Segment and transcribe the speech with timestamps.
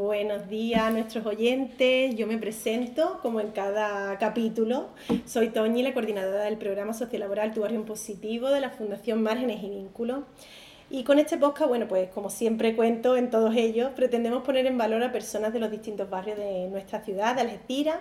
[0.00, 2.16] Buenos días a nuestros oyentes.
[2.16, 4.88] Yo me presento, como en cada capítulo.
[5.26, 9.62] Soy Toñi, la coordinadora del programa sociolaboral Tu Barrio en Positivo de la Fundación Márgenes
[9.62, 10.20] y Vínculos.
[10.88, 14.78] Y con este podcast, bueno, pues como siempre cuento en todos ellos, pretendemos poner en
[14.78, 17.98] valor a personas de los distintos barrios de nuestra ciudad, de Algeciras.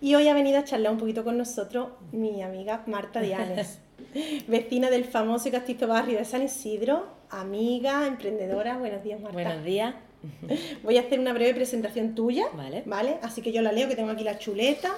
[0.00, 3.80] Y hoy ha venido a charlar un poquito con nosotros mi amiga Marta Dianes,
[4.48, 8.78] vecina del famoso y castizo barrio de San Isidro, amiga, emprendedora.
[8.78, 9.34] Buenos días, Marta.
[9.34, 9.94] Buenos días.
[10.82, 12.82] Voy a hacer una breve presentación tuya, Vale.
[12.86, 13.18] ¿vale?
[13.22, 14.94] Así que yo la leo, que tengo aquí la chuleta,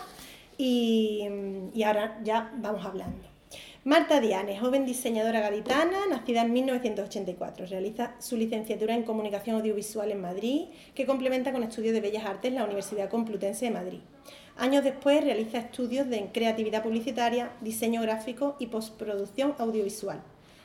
[0.58, 1.26] y,
[1.74, 3.30] y ahora ya vamos hablando.
[3.82, 7.64] Marta Dianes, joven diseñadora gaditana, nacida en 1984.
[7.64, 12.50] Realiza su licenciatura en Comunicación Audiovisual en Madrid, que complementa con estudios de Bellas Artes
[12.50, 14.00] en la Universidad Complutense de Madrid.
[14.58, 20.20] Años después realiza estudios de creatividad publicitaria, diseño gráfico y postproducción audiovisual.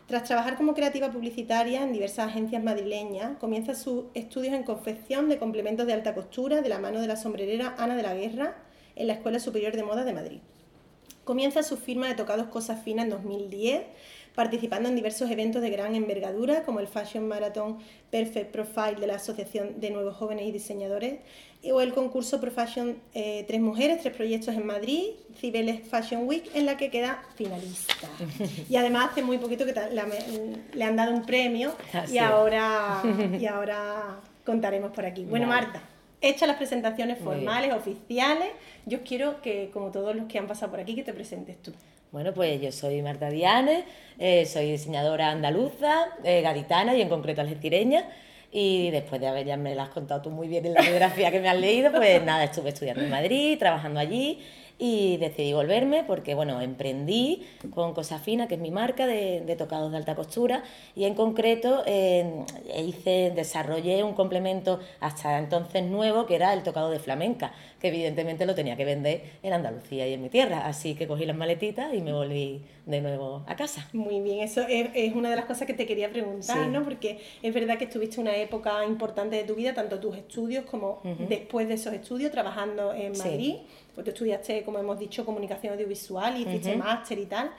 [0.08, 5.40] Tras trabajar como creativa publicitaria en diversas agencias madrileñas, comienza sus estudios en confección de
[5.40, 8.56] complementos de alta costura de la mano de la sombrerera Ana de la Guerra
[8.96, 10.40] en la Escuela Superior de Moda de Madrid.
[11.24, 13.82] Comienza su firma de tocados Cosas Finas en 2010,
[14.36, 17.78] participando en diversos eventos de gran envergadura, como el Fashion Marathon
[18.12, 21.16] Perfect Profile de la Asociación de Nuevos Jóvenes y Diseñadores,
[21.72, 25.04] o el concurso Pro Fashion eh, Tres Mujeres, Tres Proyectos en Madrid,
[25.40, 27.94] Cibeles Fashion Week, en la que queda finalista.
[28.70, 29.90] Y además hace muy poquito que la-
[30.74, 32.24] le han dado un premio Así y es.
[32.24, 33.02] ahora,
[33.40, 35.24] y ahora contaremos por aquí.
[35.26, 35.48] Bueno.
[35.48, 35.82] Marta,
[36.22, 38.50] hechas las presentaciones formales, oficiales,
[38.86, 41.72] yo quiero que, como todos los que han pasado por aquí, que te presentes tú.
[42.12, 43.84] Bueno, pues yo soy Marta Dianes,
[44.20, 48.10] eh, soy diseñadora andaluza, eh, gaditana y en concreto algecireña.
[48.52, 51.42] Y después de haber ya me has contado tú muy bien en la biografía que
[51.42, 54.40] me has leído, pues nada, estuve estudiando en Madrid, trabajando allí
[54.78, 59.56] y decidí volverme porque, bueno, emprendí con Cosa Fina, que es mi marca de, de
[59.56, 60.64] tocados de alta costura,
[60.96, 67.00] y en concreto hice, desarrollé un complemento hasta entonces nuevo que era el tocado de
[67.00, 67.54] flamenca,
[67.86, 71.26] que evidentemente lo tenía que vender en Andalucía y en mi tierra, así que cogí
[71.26, 73.88] las maletitas y me volví de nuevo a casa.
[73.94, 76.70] Muy bien, eso es, es una de las cosas que te quería preguntar, Sí.
[76.72, 76.84] ¿no?
[76.84, 81.02] Porque es verdad que estuviste una época importante de tu vida, tanto tus estudios como
[81.30, 83.22] después de esos estudios, trabajando en Sí.
[83.30, 83.56] Madrid.
[83.94, 87.52] Pues tú estudiaste, como hemos dicho, comunicación audiovisual y hiciste máster y tal.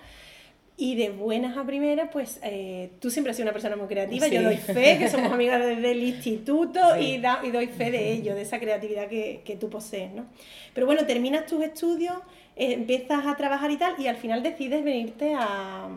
[0.78, 4.26] Y de buenas a primeras, pues eh, tú siempre has sido una persona muy creativa.
[4.28, 7.12] Yo doy fe, que somos amigas desde el instituto Sí.
[7.12, 10.26] y, da- y doy fe de ello, de esa creatividad que, que tú posees, ¿no?
[10.74, 12.14] Pero bueno, terminas tus estudios,
[12.56, 15.88] eh, empiezas a trabajar y tal, y al final decides venirte a, a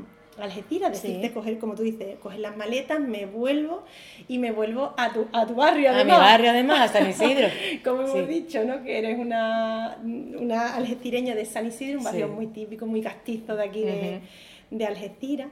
[0.42, 1.34] Algeciras, decirte Sí.
[1.34, 3.84] coger, como tú dices, coger las maletas, me vuelvo
[4.30, 6.20] y me vuelvo a tu, a tu barrio, A mi además.
[6.20, 7.50] barrio además, a San Isidro.
[7.84, 8.82] Como hemos dicho, ¿no?
[8.82, 13.64] Que eres una, una algecireña de San Isidro, un barrio muy típico, muy castizo de
[13.66, 14.22] aquí de,
[14.72, 15.50] de Algeciras.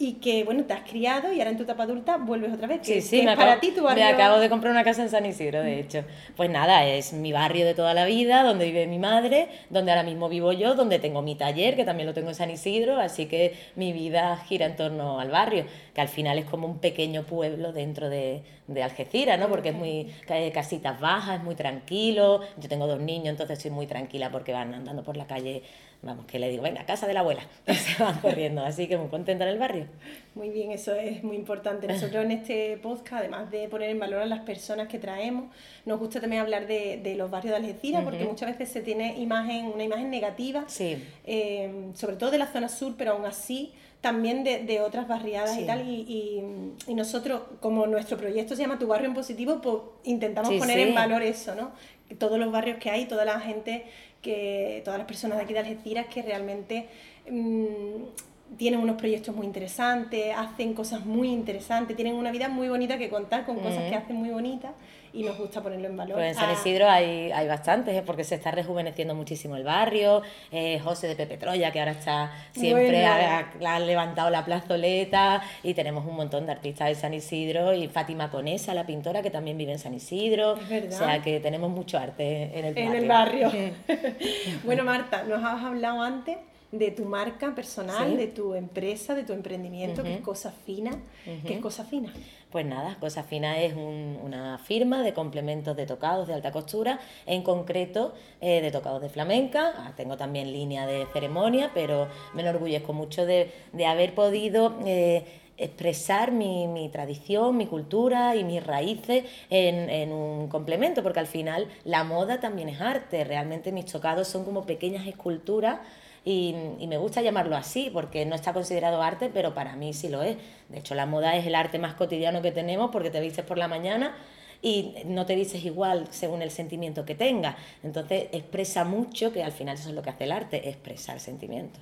[0.00, 2.82] Y que, bueno, te has criado y ahora en tu etapa adulta vuelves otra vez.
[2.82, 4.04] Que, Sí, sí, que me es para acabo, ti tu barrio.
[4.04, 6.04] me acabo de comprar una casa en San Isidro, de hecho.
[6.36, 10.04] Pues nada, es mi barrio de toda la vida, donde vive mi madre, donde ahora
[10.04, 13.26] mismo vivo yo, donde tengo mi taller, que también lo tengo en San Isidro, así
[13.26, 17.24] que mi vida gira en torno al barrio, que al final es como un pequeño
[17.24, 19.48] pueblo dentro de, de Algeciras, ¿no?
[19.48, 22.42] Porque es muy eh, casitas bajas, es muy tranquilo.
[22.58, 25.64] Yo tengo dos niños, entonces estoy muy tranquila porque van andando por la calle,
[26.02, 28.96] vamos, que le digo, venga, casa de la abuela, y se van corriendo, así que
[28.96, 29.86] muy contenta en el barrio.
[30.34, 31.86] Muy bien, eso es muy importante.
[31.88, 35.46] Nosotros en este podcast, además de poner en valor a las personas que traemos,
[35.84, 39.18] nos gusta también hablar de, de los barrios de Algeciras, porque muchas veces se tiene
[39.18, 41.02] imagen, una imagen negativa, Sí.
[41.26, 45.58] eh, sobre todo de la zona sur, pero aún así también de, de otras barriadas
[45.58, 45.88] y tal.
[45.88, 50.50] Y, y- y nosotros, como nuestro proyecto se llama Tu Barrio en Positivo, pues intentamos
[50.52, 50.82] Sí, poner sí.
[50.88, 51.70] en valor eso, ¿no?
[52.18, 53.84] Todos los barrios que hay, toda la gente,
[54.22, 56.88] que todas las personas de aquí de Algeciras que realmente
[57.30, 62.96] mm, tienen unos proyectos muy interesantes, hacen cosas muy interesantes, tienen una vida muy bonita
[62.98, 64.72] que contar con cosas que hacen muy bonitas
[65.12, 66.14] y nos gusta ponerlo en valor.
[66.16, 68.02] Pues en San Ah, Isidro hay, hay bastantes, ¿eh?
[68.04, 70.22] porque se está rejuveneciendo muchísimo el barrio.
[70.52, 73.08] Eh, José de Pepe Troya, que ahora está siempre Bueno.
[73.08, 73.38] ha,
[73.70, 75.42] ha- ha levantado la plazoleta.
[75.62, 77.72] Y tenemos un montón de artistas de San Isidro.
[77.74, 80.56] Y Fátima Conesa, la pintora, que también vive en San Isidro.
[80.56, 80.92] Es verdad.
[81.00, 82.90] O sea que tenemos mucho arte en el barrio.
[82.90, 83.50] en el barrio.
[84.64, 86.36] bueno, Marta, nos has hablado antes
[86.70, 88.16] de tu marca personal, Sí.
[88.16, 90.20] de tu empresa, de tu emprendimiento, que es.
[90.20, 90.90] Cosa Fina.
[91.24, 91.60] ¿Qué es Ujú.
[91.62, 92.12] Cosa Fina?
[92.50, 96.98] Pues nada, Cosa Fina es un- una firma de complementos de tocados de alta costura,
[97.26, 98.12] en concreto
[98.42, 99.72] eh, de tocados de flamenca.
[99.78, 105.24] Ah, Tengo también línea de ceremonia, pero me enorgullezco mucho de, de haber podido eh,
[105.56, 111.26] expresar mi, mi tradición, mi cultura y mis raíces en, en un complemento, porque al
[111.26, 113.24] final la moda también es arte.
[113.24, 115.80] Realmente mis tocados son como pequeñas esculturas
[116.28, 120.10] y, y me gusta llamarlo así porque no está considerado arte, pero para mí sí
[120.10, 120.36] lo es.
[120.68, 123.56] De hecho, la moda es el arte más cotidiano que tenemos porque te vistes por
[123.56, 124.14] la mañana
[124.60, 127.56] y no te vistes igual según el sentimiento que tengas.
[127.82, 131.80] Entonces, expresa mucho, que al final eso es lo que hace el arte, expresar sentimientos.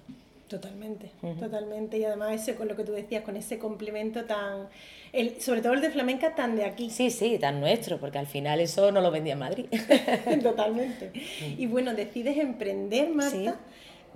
[0.48, 1.40] Totalmente, Ujú.
[1.40, 1.98] totalmente.
[1.98, 4.68] Y además ese con lo que tú decías, con ese complemento tan,
[5.12, 6.88] el, sobre todo el de flamenca tan de aquí.
[6.88, 9.66] Sí, sí, tan nuestro, porque al final eso no lo vendía en Madrid.
[10.42, 11.10] Totalmente.
[11.58, 13.58] Y bueno, decides emprender, Marta.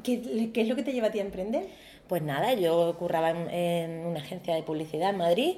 [0.02, 1.66] ¿Qué, es lo que te lleva a ti a emprender?
[2.08, 5.56] Pues nada, yo curraba en, en una agencia de publicidad en Madrid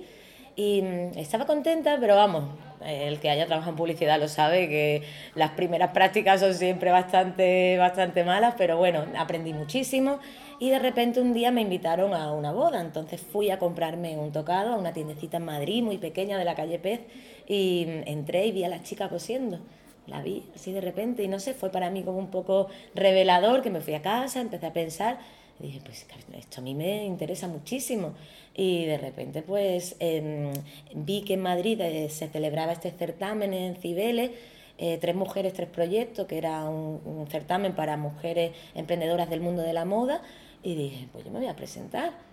[0.57, 2.45] y mm, estaba contenta, pero vamos,
[2.85, 5.03] el que haya trabajado en publicidad lo sabe, que
[5.35, 10.19] las primeras prácticas son siempre bastante, bastante malas, pero bueno, aprendí muchísimo
[10.59, 14.33] y de repente un día me invitaron a una boda, entonces fui a comprarme un
[14.33, 17.01] tocado a una tiendecita en Madrid, muy pequeña, de la calle Pez,
[17.47, 19.61] y mm, entré y vi a la chica cosiendo.
[20.07, 23.63] La vi así de repente y no sé, fue para mí como un poco revelador,
[23.63, 25.19] que me fui a casa, empecé a pensar
[25.61, 26.07] y dije, pues
[26.37, 28.15] esto a mí me interesa muchísimo.
[28.55, 30.53] Y de repente pues em,
[30.95, 34.33] vi que en Madrid eh, se celebraba este certamen en Cibeles,
[34.79, 39.63] eh, Tres Mujeres, Tres Proyectos, que era un, un certamen para mujeres emprendedoras del mundo
[39.63, 40.23] de la moda.
[40.65, 42.32] Y dije, pues yo me voy a presentar.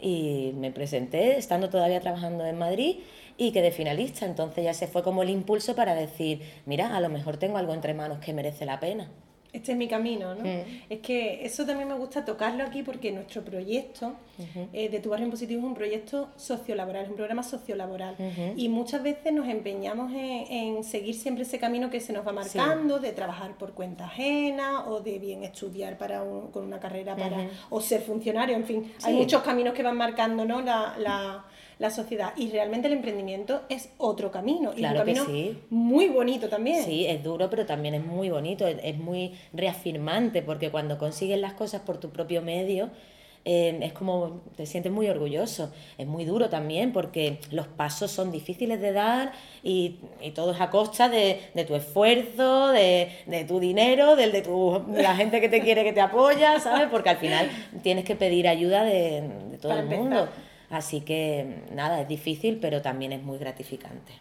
[0.00, 2.98] Y me presenté estando todavía trabajando en Madrid
[3.36, 4.26] y quedé finalista.
[4.26, 7.74] Entonces ya se fue como el impulso para decir, mira, a lo mejor tengo algo
[7.74, 9.10] entre manos que merece la pena.
[9.50, 10.42] Este es mi camino, ¿no?
[10.44, 10.82] Mm.
[10.90, 14.12] Es que eso también me gusta tocarlo aquí porque nuestro proyecto
[14.74, 18.14] eh, de Tu Barrio en Positivo es un proyecto sociolaboral, es un programa sociolaboral.
[18.56, 22.32] Y muchas veces nos empeñamos en, en seguir siempre ese camino que se nos va
[22.32, 27.16] marcando, de trabajar por cuenta ajena o de bien estudiar para un- con una carrera
[27.16, 27.38] para
[27.70, 28.92] o ser funcionario, en fin.
[29.02, 30.60] Hay muchos caminos que van marcando ¿no?
[30.60, 31.44] la, la-
[31.78, 32.32] la sociedad.
[32.36, 34.72] Y realmente el emprendimiento es otro camino.
[34.74, 35.58] y Claro un que camino sí.
[35.70, 36.82] muy bonito también.
[36.84, 41.38] Sí, es duro, pero también es muy bonito, es, es muy reafirmante, porque cuando consigues
[41.38, 42.90] las cosas por tu propio medio,
[43.44, 45.72] eh, es como te sientes muy orgulloso.
[45.96, 49.32] Es muy duro también, porque los pasos son difíciles de dar
[49.62, 54.32] y, y todo es a costa de, de tu esfuerzo, de, de tu dinero, del
[54.32, 56.88] de, tu, de la gente que te quiere, que te apoya, ¿sabes?
[56.90, 57.48] Porque al final
[57.82, 60.02] tienes que pedir ayuda de, de todo Para el empezar.
[60.04, 60.28] mundo.
[60.70, 64.12] Así que nada, es difícil, pero también es muy gratificante.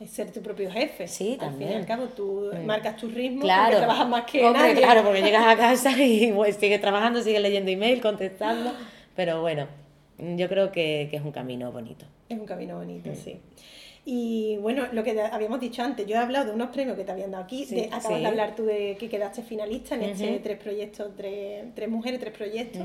[0.00, 1.06] Es ser tu propio jefe.
[1.08, 1.72] Sí, Al fin y también.
[1.74, 2.66] al cabo, tú Mm.
[2.66, 3.64] marcas tu ritmo Claro.
[3.64, 4.74] porque trabajas más que Hombre, nadie.
[4.76, 8.72] claro, porque llegas a casa y pues, sigues trabajando, sigues leyendo email, contestando.
[9.16, 9.66] Pero bueno,
[10.18, 12.04] yo creo que, que es un camino bonito.
[12.28, 13.14] Es un camino bonito, Mm.
[13.14, 13.40] sí.
[14.06, 17.12] Y bueno, lo que habíamos dicho antes, yo he hablado de unos premios que te
[17.12, 17.64] habían dado aquí.
[17.64, 18.20] Sí, de- acabas sí.
[18.20, 20.40] de hablar tú de que quedaste finalista en este Ujú.
[20.42, 22.82] tres proyectos, tres, tres mujeres, tres proyectos.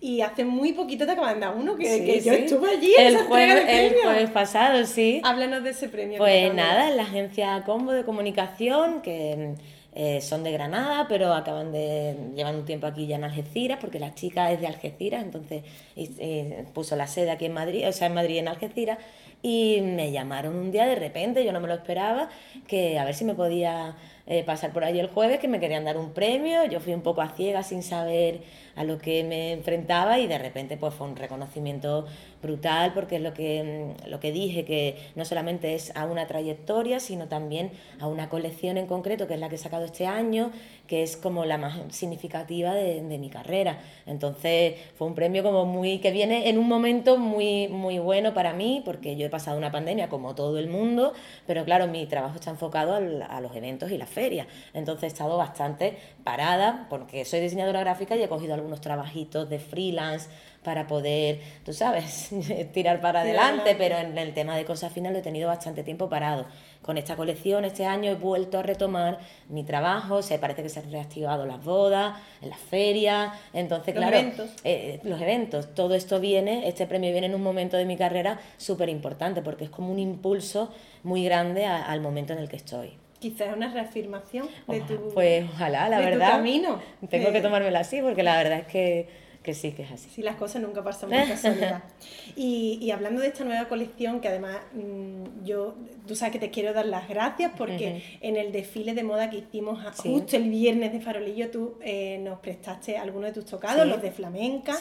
[0.00, 2.94] Y hace muy poquito te acaban de dar uno que, Sí, que yo estuve allí
[2.96, 5.20] el jueves, el jueves pasado, sí.
[5.24, 6.18] Háblanos de ese premio.
[6.18, 9.54] Pues nada, en la agencia Combo de comunicación, que
[9.94, 13.98] eh, son de Granada, pero acaban de llevar un tiempo aquí ya en Algeciras, porque
[13.98, 15.64] la chica es de Algeciras, entonces
[15.96, 18.96] y- y puso la sede aquí en Madrid, o sea, en Madrid y en Algeciras,
[19.42, 22.28] y me llamaron un día de repente, yo no me lo esperaba,
[22.68, 23.96] que a ver si me podía
[24.26, 27.02] eh, pasar por allí el jueves, que me querían dar un premio, yo fui un
[27.02, 28.42] poco a ciegas sin saber
[28.76, 32.06] a lo que me enfrentaba y de repente pues fue un reconocimiento
[32.42, 36.26] brutal porque es lo que, mm, lo que dije, que no solamente es a una
[36.26, 40.06] trayectoria, sino también a una colección en concreto, que es la que he sacado este
[40.06, 40.50] año,
[40.86, 43.78] que es como la más significativa de, de mi carrera.
[44.06, 48.52] Entonces fue un premio como muy que viene en un momento muy, muy bueno para
[48.52, 51.12] mí, porque yo he pasado una pandemia como todo el mundo,
[51.46, 54.46] pero claro, mi trabajo está enfocado al- a los eventos y las ferias.
[54.74, 59.58] Entonces he estado bastante parada, porque soy diseñadora gráfica y he cogido algunos trabajitos de
[59.58, 60.28] freelance
[60.62, 62.30] para poder, tú sabes,
[62.72, 66.08] tirar para adelante, pero en el tema de cosas finas lo he tenido bastante tiempo
[66.08, 66.46] parado.
[66.82, 70.78] Con esta colección este año he vuelto a retomar mi trabajo, se parece que se
[70.80, 74.50] han reactivado las bodas, las ferias, entonces Los claro, eventos.
[74.62, 78.38] eh, los eventos, todo esto viene, este premio viene en un momento de mi carrera
[78.56, 82.56] súper importante porque es como un impulso muy grande a- al momento en el que
[82.56, 82.92] estoy.
[83.22, 86.30] Quizás una reafirmación de tu, Pues ojalá, la de tu verdad.
[86.32, 86.80] camino.
[87.08, 90.08] Tengo Eh, que tomármela así porque la verdad es que que sí, que es así.
[90.08, 91.82] Sí, las cosas nunca pasan por casualidad.
[92.36, 95.74] y, y hablando de esta nueva colección, que además mm, yo,
[96.06, 99.38] tú sabes que te quiero dar las gracias porque en el desfile de moda que
[99.38, 104.00] hicimos justo el viernes de Farolillo, tú eh, nos prestaste algunos de tus tocados, los
[104.00, 104.76] de flamenca,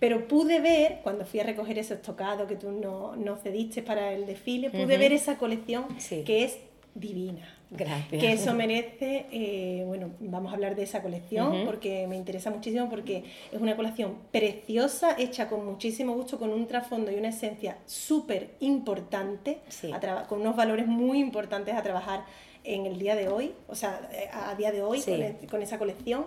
[0.00, 4.12] pero pude ver, cuando fui a recoger esos tocados que tú nos no cediste para
[4.14, 5.84] el desfile, pude ver esa colección
[6.24, 6.56] que es
[6.94, 7.46] divina.
[7.70, 8.22] Gracias.
[8.22, 12.88] Que eso merece, eh, bueno, vamos a hablar de esa colección porque me interesa muchísimo
[12.88, 17.78] porque es una colección preciosa, hecha con muchísimo gusto, con un trasfondo y una esencia
[17.86, 19.58] súper importante,
[20.28, 22.24] con unos valores muy importantes a trabajar
[22.62, 25.02] en el día de hoy, o sea, a, día de hoy
[25.50, 26.26] con, esa colección.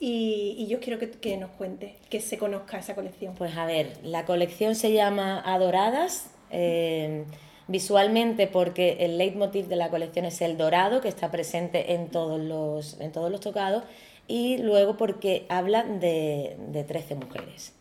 [0.00, 3.34] Y, yo quiero que, nos cuente, que se conozca esa colección.
[3.34, 6.30] Pues a ver, la colección se llama Adoradas.
[6.50, 7.24] Eh,
[7.68, 12.40] visualmente porque el leitmotiv de la colección es el dorado, que está presente en todos
[12.40, 13.84] los, en todos los tocados,
[14.26, 17.74] y luego porque habla de, de 13 mujeres,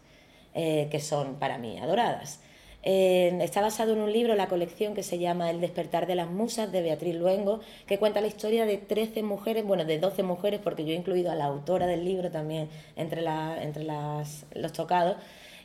[0.53, 2.41] eh, que son para mí adoradas.
[2.83, 6.71] está basado en un libro, la colección que se llama El despertar de las musas
[6.71, 10.85] de Beatriz Luengo, que cuenta la historia de 13 mujeres, bueno, de 12 mujeres, porque
[10.85, 15.15] yo he incluido a la autora del libro también entre, la, entre las, los tocados,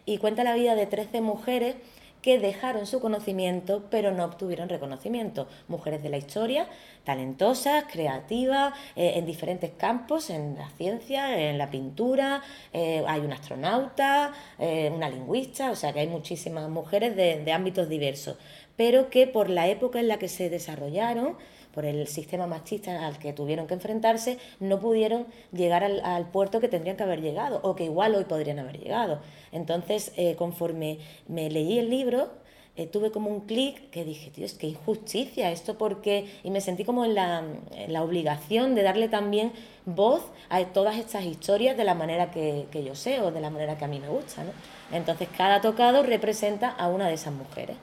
[0.04, 1.76] y cuenta la vida de 13 mujeres
[2.22, 5.48] que dejaron su conocimiento pero no obtuvieron reconocimiento.
[5.68, 6.68] Mujeres de la historia,
[7.04, 13.34] talentosas, creativas, eh, en diferentes campos, en la ciencia, en la pintura, eh, hay una
[13.34, 18.36] astronauta, eh, una lingüista, o sea que hay muchísimas mujeres de, de ámbitos diversos,
[18.76, 21.36] pero que por la época en la que se desarrollaron,
[21.72, 26.68] por el sistema machista al que tuvieron que enfrentarse, no pudieron llegar al, puerto que
[26.68, 29.20] tendrían que haber llegado o que igual hoy podrían haber llegado.
[29.50, 30.98] Entonces, eh, conforme
[31.28, 32.30] me leí el libro,
[32.74, 36.26] eh, tuve como un clic que dije, Dios, qué injusticia esto porque...
[36.42, 39.52] Y me sentí como en la, obligación de darle también
[39.84, 43.50] voz a todas estas historias de la manera que, que yo sé o de la
[43.50, 44.44] manera que a mí me gusta.
[44.44, 44.52] ¿no?
[44.90, 47.76] Entonces cada tocado representa a una de esas mujeres.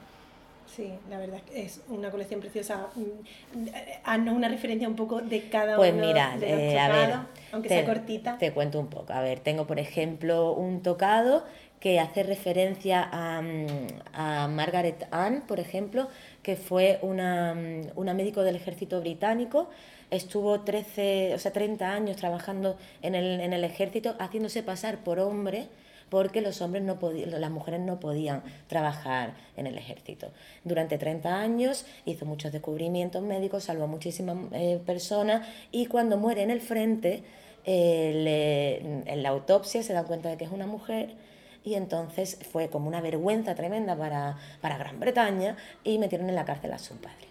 [0.75, 2.87] Sí, la verdad es una colección preciosa.
[2.95, 3.67] Mm,
[4.03, 7.15] haznos una referencia un poco de cada pues uno mira, de los eh, a ver,
[7.51, 8.37] aunque sea cortita.
[8.37, 9.13] Te cuento un poco.
[9.13, 11.43] A ver, tengo por ejemplo un tocado
[11.79, 16.09] que hace referencia a, mm, Margaret Ann, por ejemplo,
[16.43, 19.69] que fue una, mm, una, médico del ejército británico.
[20.11, 25.19] Estuvo 13, o sea, 30 años trabajando en el, en el ejército, haciéndose pasar por
[25.19, 25.67] hombre
[26.09, 30.31] porque los hombres no las mujeres no podían trabajar en el ejército.
[30.63, 36.43] Durante 30 años hizo muchos descubrimientos médicos, salvó a muchísimas eh, personas y cuando muere
[36.43, 37.23] en el frente,
[37.65, 41.15] eh, en la autopsia se da cuenta de que es una mujer
[41.63, 46.45] y entonces fue como una vergüenza tremenda para, para Gran Bretaña y metieron en la
[46.45, 47.27] cárcel a su padre.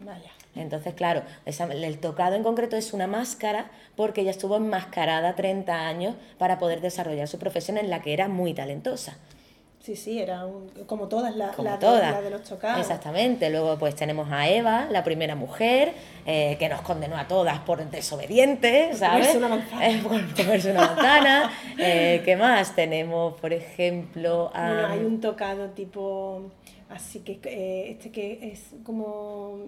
[0.00, 0.35] Vaya.
[0.56, 6.14] Entonces, claro, el tocado en concreto es una máscara porque ella estuvo enmascarada 30 años
[6.38, 9.16] para poder desarrollar su profesión en la que era muy talentosa.
[9.86, 10.44] Sí, sí, era
[10.86, 11.76] como todas las la,
[12.20, 12.80] de los tocados.
[12.80, 13.50] Exactamente.
[13.50, 15.92] Luego pues tenemos a Eva, la primera mujer,
[16.26, 19.28] eh, que nos condenó a todas por desobedientes, ¿sabes?
[19.28, 19.88] Por una manzana.
[19.88, 21.52] Eh, por comerse una manzana.
[21.78, 22.74] Eh, ¿Qué más?
[22.74, 24.50] Tenemos, por ejemplo...
[24.52, 26.50] Bueno, hay un tocado tipo
[26.88, 29.58] Así que este que es como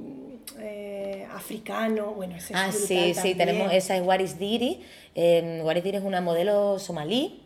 [1.38, 4.84] africano, bueno, ese Ah, sí, sí, tenemos, esa es Waris Diri.
[5.14, 7.40] Eh, Waris Diri es una modelo somalí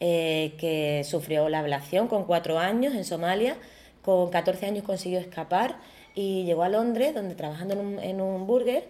[0.00, 3.56] eh, que sufrió la ablación con cuatro años en Somalia,
[4.02, 5.76] con 14 años consiguió escapar
[6.14, 8.88] y llegó a Londres, donde trabajando en un, en un burger,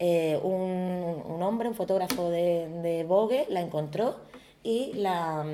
[0.00, 4.16] un, un, hombre, un fotógrafo de, de Vogue, la encontró
[4.62, 5.44] y la,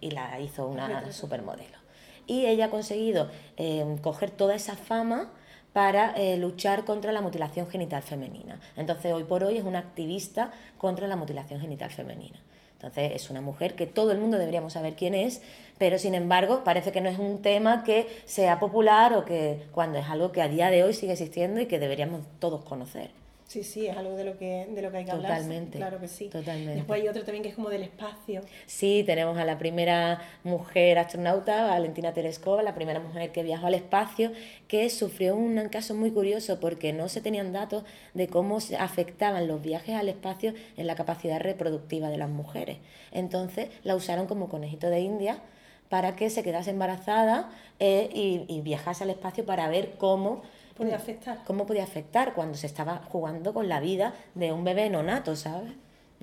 [0.00, 1.78] y la hizo una supermodelo.
[2.26, 5.32] Y ella ha conseguido eh, coger toda esa fama
[5.72, 8.60] para eh, luchar contra la mutilación genital femenina.
[8.76, 12.38] Entonces, hoy por hoy es una activista contra la mutilación genital femenina.
[12.74, 15.42] Entonces, es una mujer que todo el mundo deberíamos saber quién es,
[15.76, 19.98] pero sin embargo, parece que no es un tema que sea popular o que cuando
[19.98, 23.10] es algo que a día de hoy sigue existiendo y que deberíamos todos conocer.
[23.50, 25.32] Sí, sí, es algo de lo que, de lo que hay que hablar.
[25.32, 25.78] Totalmente.
[25.78, 26.28] Claro que sí.
[26.28, 26.76] Totalmente.
[26.76, 28.42] Después hay otro también que es como del espacio.
[28.66, 33.74] Sí, tenemos a la primera mujer astronauta, Valentina Tereskova, la primera mujer que viajó al
[33.74, 34.30] espacio,
[34.68, 37.82] que sufrió un caso muy curioso porque no se tenían datos
[38.14, 42.78] de cómo se afectaban los viajes al espacio en la capacidad reproductiva de las mujeres.
[43.10, 45.42] Entonces la usaron como conejito de India
[45.88, 50.42] para que se quedase embarazada eh, y, y viajase al espacio para ver cómo
[50.80, 51.38] podía afectar.
[51.46, 55.72] ¿Cómo podía afectar cuando se estaba jugando con la vida de un bebé nonato, ¿sabes?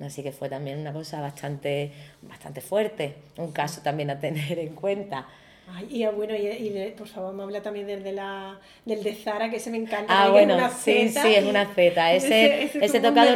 [0.04, 4.74] Así que fue también una cosa bastante, bastante fuerte, un caso también a tener en
[4.74, 5.26] cuenta.
[5.70, 9.14] Ay, y ah, bueno, y, por favor, me habla también del de, la, del de
[9.14, 10.06] Zara, que se me encanta.
[10.24, 12.12] Ah, bueno, sí, sí, es una Z.
[12.14, 13.34] Ese, ese, tocado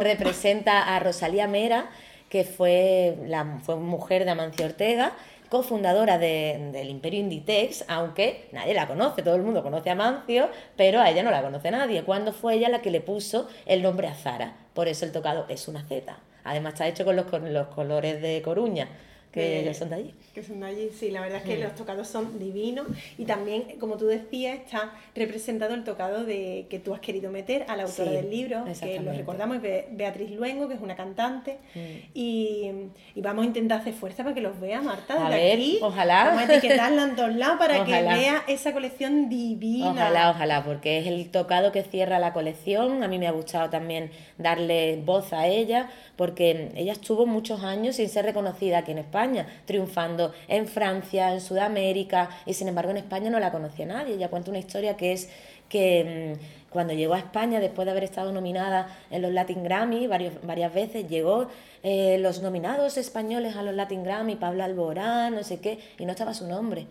[0.00, 1.90] representa a Rosalía Mera,
[2.28, 5.12] que fue, la, fue mujer de Amancio Ortega,
[5.54, 11.00] cofundadora del Imperio Inditex, aunque nadie la conoce, todo el mundo conoce a Mancio, pero
[11.00, 12.02] a ella no la conoce nadie.
[12.02, 15.46] Cuando fue ella la que le puso el nombre a Zara, por eso el tocado
[15.48, 16.18] es una Z.
[16.42, 18.88] Además está hecho con los, con los colores de Coruña
[19.34, 20.14] que ellos son de allí.
[20.32, 22.86] Que son de allí, sí, la verdad es que los tocados son divinos
[23.18, 27.64] y también, como tú decías, está representado el tocado de que tú has querido meter
[27.68, 31.58] a la autora del libro, que lo recordamos, es Beatriz Luengo, que es una cantante,
[31.74, 31.78] mm.
[32.14, 32.70] y,
[33.16, 35.78] y, vamos a intentar hacer fuerza para que los vea, Marta, desde a ver, aquí.
[35.82, 36.24] Ojalá.
[36.26, 39.90] Vamos a etiquetarla en todos lados para que vea esa colección divina.
[39.90, 43.02] Ojalá, ojalá, porque es el tocado que cierra la colección.
[43.02, 47.96] A mí me ha gustado también darle voz a ella, porque ella estuvo muchos años
[47.96, 49.23] sin ser reconocida aquí en España,
[49.64, 54.14] triunfando en Francia, en Sudamérica, y sin embargo en España no la conocía nadie.
[54.14, 55.28] Ella cuenta una historia que es
[55.68, 60.06] que mm, cuando llegó a España, después de haber estado nominada en los Latin Grammy
[60.06, 61.48] varios, varias veces, llegó
[61.82, 66.12] eh, los nominados españoles a los Latin Grammy, Pablo Alborán, no sé qué, y no
[66.12, 66.86] estaba su nombre.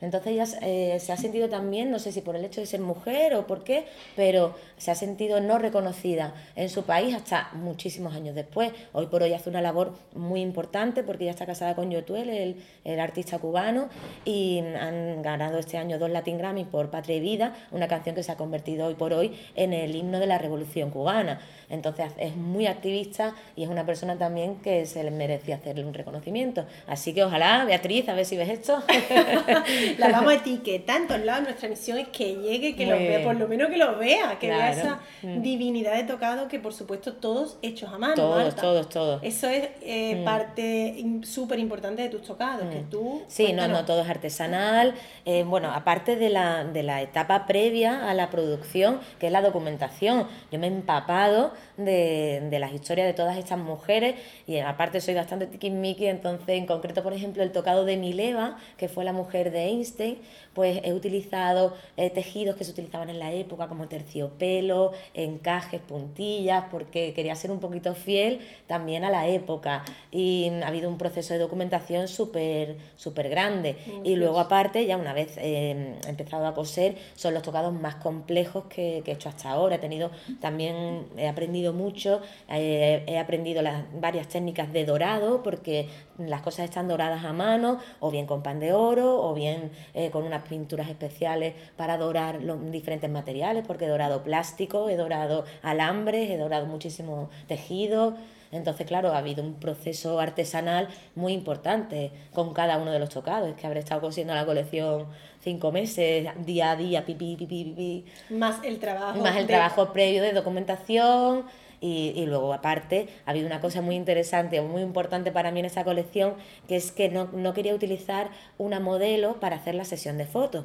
[0.00, 2.80] Entonces ella eh, se ha sentido también, no sé si por el hecho de ser
[2.80, 8.14] mujer o por qué, pero se ha sentido no reconocida en su país hasta muchísimos
[8.14, 8.72] años después.
[8.92, 12.56] Hoy por hoy hace una labor muy importante porque ella está casada con Yotuel, el,
[12.84, 13.88] el artista cubano,
[14.24, 18.22] y han ganado este año dos Latin Grammy por Patria y Vida, una canción que
[18.22, 21.40] se ha convertido hoy por hoy en el himno de la Revolución cubana.
[21.68, 25.94] Entonces es muy activista y es una persona también que se le merece hacerle un
[25.94, 26.64] reconocimiento.
[26.86, 28.82] Así que ojalá, Beatriz, a ver si ves esto.
[29.98, 31.44] la vamos a etiquetar en todos lados.
[31.44, 34.48] Nuestra misión es que llegue, que lo vea, por lo menos que lo vea, que
[34.48, 35.42] vea esa mm.
[35.42, 38.14] divinidad de tocado que por supuesto todos hechos a mano.
[38.14, 39.22] Todos, todos, todos.
[39.22, 40.24] Eso es eh, mm.
[40.24, 42.90] parte súper importante de tus tocados, que mm.
[42.90, 43.22] tú...
[43.28, 44.94] Sí, no, no, todo es artesanal.
[45.24, 49.42] Eh, bueno, aparte de la, de la etapa previa a la producción, que es la
[49.42, 54.16] documentación, yo me he empapado de, de las historias de todas estas mujeres
[54.46, 58.88] y aparte soy bastante tiquismiqui, entonces en concreto, por ejemplo, el tocado de Mileva, que
[58.88, 60.18] fue la mujer de Einstein,
[60.54, 66.64] pues he utilizado eh, tejidos que se utilizaban en la época como terciopelo, encajes, puntillas,
[66.70, 69.84] porque quería ser un poquito fiel también a la época.
[70.10, 73.76] Y ha habido un proceso de documentación súper súper grande.
[74.04, 77.96] Y luego aparte ya una vez eh, he empezado a coser son los tocados más
[77.96, 79.76] complejos que, he hecho hasta ahora.
[79.76, 85.88] He tenido también he aprendido mucho eh, he aprendido las varias técnicas de dorado porque
[86.18, 89.69] las cosas están doradas a mano o bien con pan de oro o bien
[90.10, 95.44] con una pinturas especiales para dorar los diferentes materiales, porque he dorado plástico, he dorado
[95.62, 98.14] alambres, he dorado muchísimo tejido.
[98.52, 103.48] Entonces, claro, ha habido un proceso artesanal muy importante con cada uno de los tocados.
[103.48, 105.06] Es que habré estado cosiendo la colección
[105.40, 108.04] cinco meses, día a día, pipi, pipi, pipi.
[108.30, 109.20] Más el trabajo.
[109.20, 111.44] Más el trabajo previo de documentación.
[111.80, 115.66] Y, y, luego, aparte, ha habido una cosa muy interesante, muy importante para mí en
[115.66, 116.34] esa colección,
[116.68, 120.64] que es que no, no quería utilizar una modelo para hacer la sesión de fotos.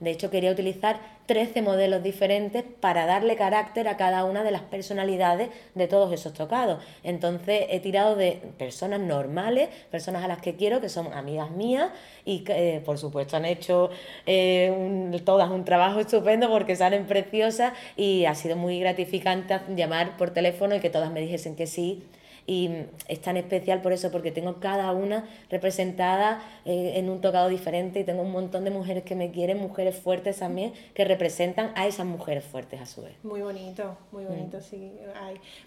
[0.00, 4.62] De hecho, quería utilizar 13 modelos diferentes para darle carácter a cada una de las
[4.62, 6.82] personalidades de todos esos tocados.
[7.04, 11.90] Entonces, he tirado de personas normales, personas a las que quiero, que son amigas mías
[12.24, 13.90] y que, eh, por supuesto, han hecho
[14.26, 20.30] eh, todas un trabajo estupendo porque salen preciosas y ha sido muy gratificante llamar por
[20.30, 22.02] teléfono y que todas me dijesen que sí
[22.50, 22.68] y
[23.06, 28.00] es tan especial por eso, porque tengo cada una representada eh, en un tocado diferente
[28.00, 31.86] y tengo un montón de mujeres que me quieren, mujeres fuertes también, que representan a
[31.86, 33.12] esas mujeres fuertes a su vez.
[33.22, 34.62] Muy bonito, muy bonito, mm.
[34.62, 34.90] sí.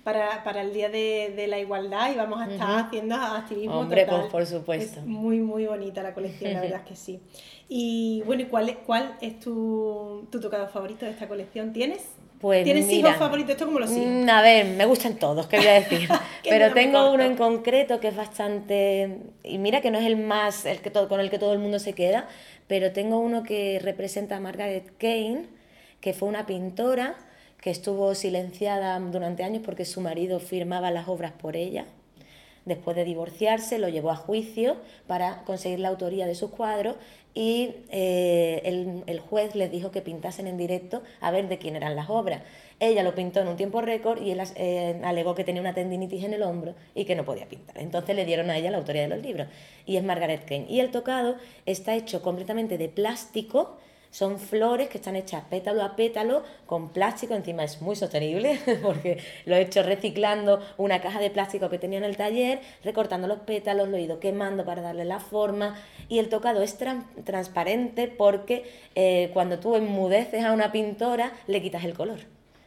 [0.04, 4.06] Para, para, el Día de, de, la Igualdad y vamos a estar haciendo activismo Hombre,
[4.06, 5.00] pues por supuesto.
[5.00, 7.22] Es muy, muy bonita la colección, la verdad es que sí.
[7.70, 11.72] Y bueno, ¿y cuál, cuál es tu, tu tocado favorito de esta colección?
[11.72, 12.04] ¿Tienes?
[12.44, 13.52] Pues ¿Tienes hijos favoritos?
[13.52, 14.06] ¿Esto cómo lo sigo?
[14.06, 16.10] Mm, a ver, me gustan todos, ¿qué voy a decir?
[16.44, 19.20] Pero tengo uno en concreto que es bastante...
[19.46, 21.60] Y mira que no es el más, el que todo, con el que todo el
[21.60, 22.28] mundo se queda,
[22.68, 25.46] pero tengo uno que representa a Margaret Kane,
[26.02, 27.16] que fue una pintora
[27.62, 31.86] que estuvo silenciada durante años porque su marido firmaba las obras por ella.
[32.66, 36.96] Después de divorciarse, lo llevó a juicio para conseguir la autoría de sus cuadros
[37.34, 41.96] y eh, el, juez les dijo que pintasen en directo a ver de quién eran
[41.96, 42.42] las obras.
[42.80, 46.24] Ella lo pintó en un tiempo récord y él eh, alegó que tenía una tendinitis
[46.24, 47.78] en el hombro y que no podía pintar.
[47.80, 49.48] Entonces le dieron a ella la autoría de los libros
[49.86, 50.68] y es Margaret Kane.
[50.70, 53.78] Y el tocado está hecho completamente de plástico
[54.14, 59.18] son flores que están hechas pétalo a pétalo con plástico, encima es muy sostenible porque
[59.46, 63.40] lo he hecho reciclando una caja de plástico que tenía en el taller, recortando los
[63.40, 65.76] pétalos, lo he ido quemando para darle la forma
[66.10, 66.78] y el tocado es
[67.26, 72.20] transparente porque eh, cuando tú enmudeces a una pintora le quitas el color.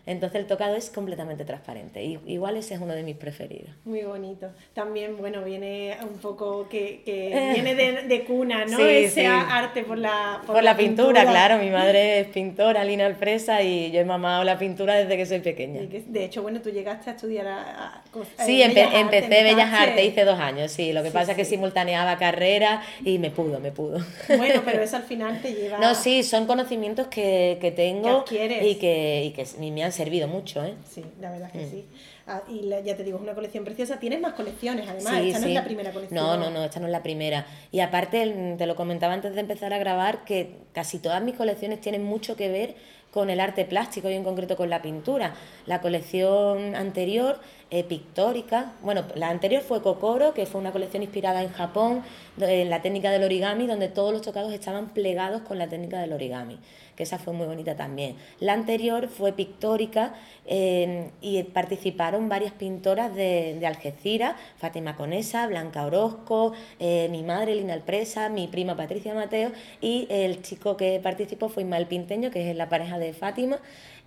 [0.06, 2.02] Entonces el tocado es completamente transparente.
[2.02, 3.70] Y, igual ese es uno de mis preferidos.
[3.84, 4.48] Muy bonito.
[4.72, 7.02] También, bueno, viene un poco que,
[7.54, 8.78] viene de, cuna, ¿no?
[8.78, 11.58] Ese arte por la Por, la, pintura, claro.
[11.58, 15.40] Mi madre es pintora, Lina Alpresa, y yo he mamado la pintura desde que soy
[15.40, 15.82] pequeña.
[15.82, 18.02] de hecho, bueno, tú llegaste a estudiar a,
[18.44, 20.92] Sí, empecé Bellas Artes, hice dos años, sí.
[20.92, 23.98] Lo que pasa es que simultaneaba carrera y me pudo, me pudo.
[24.28, 25.78] Bueno, pero eso al final te lleva...
[25.78, 30.64] No, sí, son conocimientos que, que tengo y que, y que me han servido mucho,
[30.64, 30.74] ¿eh?
[30.88, 31.70] Sí, la verdad que mm.
[31.70, 31.86] sí.
[32.26, 33.98] Ah, y ya te digo, es una colección preciosa.
[33.98, 35.20] Tienes más colecciones, además.
[35.20, 36.22] esta no es la primera colección.
[36.22, 37.46] No, no, no, esta no es la primera.
[37.72, 41.80] Y aparte, te lo comentaba antes de empezar a grabar, que casi todas mis colecciones
[41.80, 42.74] tienen mucho que ver
[43.10, 45.34] con el arte plástico y en concreto con la pintura.
[45.64, 51.42] La colección anterior, eh, pictórica, bueno, la anterior fue Kokoro, que fue una colección inspirada
[51.42, 52.02] en Japón,
[52.38, 56.12] en la técnica del origami, donde todos los tocados estaban plegados con la técnica del
[56.12, 56.58] origami
[56.96, 58.16] que esa fue muy bonita también.
[58.40, 60.14] La anterior fue pictórica
[60.46, 67.74] eh, y participaron varias pintoras de, Algeciras, Fátima Conesa, Blanca Orozco, eh, mi madre Lina
[67.74, 72.56] Alpresa, mi prima Patricia Mateo y el chico que participó fue Ismael Pinteño, que es
[72.56, 73.58] la pareja de Fátima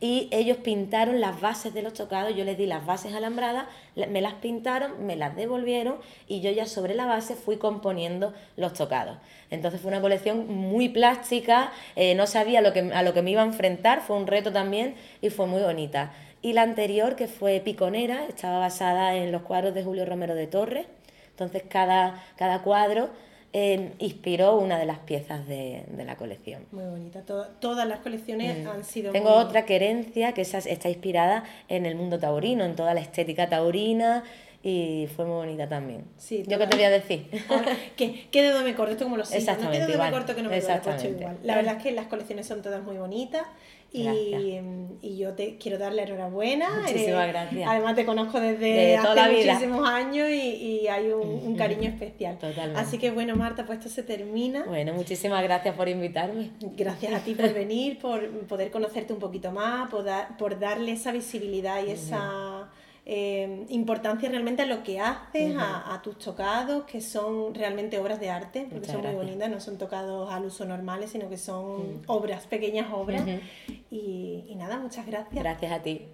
[0.01, 4.21] y ellos pintaron las bases de los tocados, yo les di las bases alambradas, me
[4.21, 9.17] las pintaron, me las devolvieron y yo ya sobre la base fui componiendo los tocados.
[9.49, 13.31] Entonces fue una colección muy plástica, eh, no sabía lo que, a lo que me
[13.31, 16.13] iba a enfrentar, fue un reto también y fue muy bonita.
[16.41, 20.47] Y la anterior, que fue Piconera, estaba basada en los cuadros de Julio Romero de
[20.47, 20.85] Torres,
[21.31, 23.09] entonces cada, cada cuadro
[23.53, 26.65] inspiró una de las piezas de, la colección.
[26.71, 27.23] Muy bonita,
[27.59, 28.69] todas las colecciones mm.
[28.69, 29.11] han sido...
[29.11, 34.23] Tengo otra querencia que está inspirada en el mundo taurino, en toda la estética taurina
[34.61, 36.05] y fue muy bonita también.
[36.17, 37.29] Sí, ¿Yo qué te voy a decir?
[37.95, 38.91] ¿Qué, ¿Qué dedo me corto?
[38.91, 39.39] Esto como lo siento.
[39.39, 39.85] Exactamente, ¿no?
[39.85, 41.37] ¿Qué dedo me corto que no me igual?
[41.43, 43.43] La verdad es que las colecciones son todas muy bonitas
[43.91, 44.59] y,
[45.01, 46.81] y, yo te quiero darle enhorabuena.
[46.81, 47.67] Muchísimas gracias.
[47.67, 52.37] Además te conozco desde hace muchísimos años y, y hay un, un, cariño especial.
[52.37, 52.79] Totalmente.
[52.79, 54.63] Así que bueno, Marta, pues esto se termina.
[54.65, 56.51] Bueno, muchísimas gracias por invitarme.
[56.77, 60.05] Gracias a ti por venir, por poder conocerte un poquito más, por,
[60.37, 62.48] por darle esa visibilidad y esa
[63.11, 68.29] eh, importancia realmente a lo que haces, a, tus tocados, que son realmente obras de
[68.29, 72.45] arte, porque son muy bonitas, no son tocados al uso normales, sino que son obras,
[72.45, 73.23] pequeñas obras.
[73.89, 75.33] y, nada, muchas gracias.
[75.33, 76.05] Gracias a ti.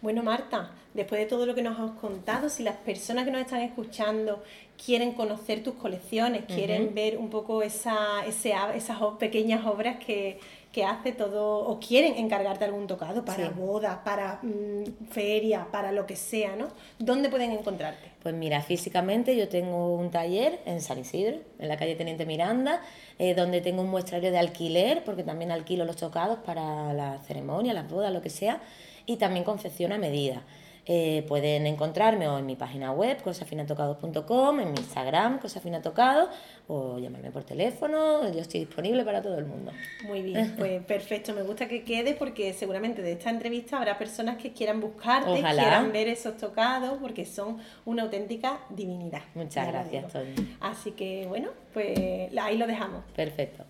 [0.00, 3.42] Bueno, Marta, después de todo lo que nos has contado, si las personas que nos
[3.42, 4.42] están escuchando
[4.82, 10.40] quieren conocer tus colecciones, quieren ver un poco esa, esas pequeñas obras que,
[10.72, 16.06] que hace todo, o quieren encargarte algún tocado para boda, para mm, feria, para lo
[16.06, 16.68] que sea, ¿no?
[16.98, 18.10] ¿Dónde pueden encontrarte?
[18.22, 22.82] Pues mira, físicamente yo tengo un taller en San Isidro, en la calle Teniente Miranda,
[23.18, 27.72] eh, donde tengo un muestrario de alquiler, porque también alquilo los tocados para la ceremonia,
[27.72, 28.60] las bodas, lo que sea,
[29.06, 30.42] y también confecciono a medida.
[30.90, 36.30] Eh, pueden encontrarme o en mi página web, cosafinatocados.com, en mi Instagram, cosafinatocado,
[36.66, 39.70] o llamarme por teléfono, yo estoy disponible para todo el mundo.
[40.04, 44.38] Muy bien, pues perfecto, me gusta que quede porque seguramente de esta entrevista habrá personas
[44.38, 49.20] que quieran buscarte, quieran ver esos tocados, porque son una auténtica divinidad.
[49.34, 50.56] Muchas gracias, Tony.
[50.60, 53.04] Así que bueno, pues ahí lo dejamos.
[53.14, 53.64] Perfecto.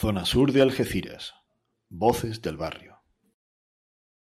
[0.00, 1.34] Zona Sur de Algeciras.
[1.90, 2.89] Voces del barrio.